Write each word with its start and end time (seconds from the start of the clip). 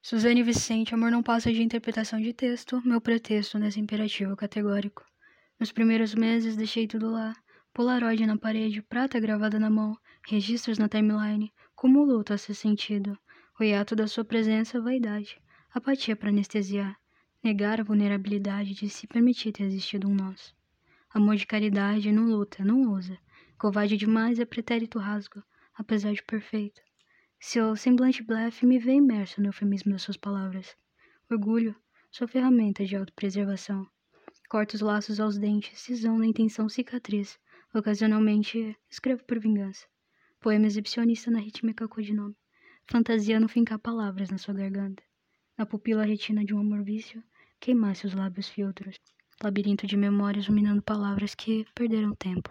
Suzane 0.00 0.42
Vicente, 0.42 0.94
amor 0.94 1.10
não 1.10 1.22
passa 1.22 1.52
de 1.52 1.62
interpretação 1.62 2.20
de 2.20 2.32
texto, 2.32 2.80
meu 2.84 3.00
pretexto 3.00 3.58
nesse 3.58 3.80
imperativo 3.80 4.36
categórico. 4.36 5.04
Nos 5.58 5.72
primeiros 5.72 6.14
meses 6.14 6.56
deixei 6.56 6.86
tudo 6.86 7.10
lá, 7.10 7.34
polaroid 7.74 8.24
na 8.24 8.38
parede, 8.38 8.80
prata 8.80 9.18
gravada 9.18 9.58
na 9.58 9.68
mão, 9.68 9.98
registros 10.26 10.78
na 10.78 10.88
timeline, 10.88 11.52
como 11.74 12.00
o 12.00 12.04
luto 12.04 12.32
a 12.32 12.38
ser 12.38 12.54
sentido, 12.54 13.18
o 13.58 13.64
hiato 13.64 13.96
da 13.96 14.06
sua 14.06 14.24
presença, 14.24 14.80
vaidade, 14.80 15.42
apatia 15.74 16.14
para 16.14 16.30
anestesiar, 16.30 16.96
negar 17.42 17.80
a 17.80 17.84
vulnerabilidade 17.84 18.74
de 18.74 18.88
se 18.88 19.06
permitir 19.06 19.52
ter 19.52 19.64
existido 19.64 20.08
um 20.08 20.14
nós. 20.14 20.54
Amor 21.12 21.34
de 21.36 21.46
caridade 21.46 22.12
não 22.12 22.24
luta, 22.24 22.64
não 22.64 22.88
ousa, 22.92 23.18
covarde 23.58 23.96
demais 23.96 24.38
é 24.38 24.44
pretérito 24.44 24.98
rasgo, 24.98 25.42
apesar 25.74 26.12
de 26.12 26.22
perfeito. 26.22 26.80
Seu 27.40 27.76
semblante 27.76 28.20
blefe 28.20 28.66
me 28.66 28.80
vê 28.80 28.94
imerso 28.94 29.40
no 29.40 29.48
eufemismo 29.48 29.92
das 29.92 30.02
suas 30.02 30.16
palavras. 30.16 30.76
Orgulho, 31.30 31.74
sua 32.10 32.26
ferramenta 32.26 32.84
de 32.84 32.96
autopreservação. 32.96 33.86
Corta 34.48 34.74
os 34.74 34.80
laços 34.80 35.20
aos 35.20 35.38
dentes, 35.38 35.78
cisão 35.78 36.18
na 36.18 36.26
intenção 36.26 36.68
cicatriz. 36.68 37.38
Ocasionalmente, 37.72 38.76
escrevo 38.90 39.22
por 39.24 39.38
vingança. 39.38 39.86
Poema 40.40 40.66
exibicionista 40.66 41.30
na 41.30 41.38
rítmica 41.38 41.86
codinome. 41.86 42.34
Fantasia 42.90 43.38
no 43.38 43.48
fincar 43.48 43.78
palavras 43.78 44.30
na 44.30 44.38
sua 44.38 44.54
garganta. 44.54 45.02
Na 45.56 45.64
pupila 45.64 46.04
retina 46.04 46.44
de 46.44 46.52
um 46.52 46.58
amor 46.58 46.82
vício, 46.82 47.22
queimasse 47.60 48.04
os 48.04 48.14
lábios 48.14 48.48
filtros. 48.48 48.96
Labirinto 49.40 49.86
de 49.86 49.96
memórias 49.96 50.48
ruminando 50.48 50.82
palavras 50.82 51.36
que 51.36 51.64
perderam 51.72 52.16
tempo. 52.16 52.50